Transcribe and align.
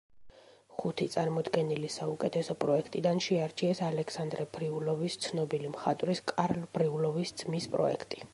ხუთი 0.77 1.05
წარმოდგენილი 1.15 1.91
საუკეთესო 1.95 2.55
პროექტიდან 2.63 3.21
შეარჩიეს 3.27 3.83
ალექსანდრე 3.89 4.47
ბრიულოვის, 4.57 5.19
ცნობილი 5.27 5.71
მხატვრის 5.77 6.25
კარლ 6.33 6.67
ბრიულოვის 6.79 7.37
ძმის, 7.45 7.71
პროექტი. 7.77 8.29